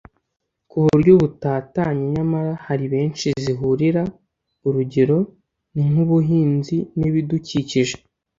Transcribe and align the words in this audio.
ku 0.69 0.77
buryo 0.85 1.13
butatanye 1.21 2.05
nyamara 2.15 2.51
hari 2.65 2.85
henshi 2.93 3.27
zihurira 3.43 4.01
(urugero 4.67 5.17
ni 5.73 5.83
nk'ubuhinzi 5.91 6.77
n'ibidukikije) 6.97 7.95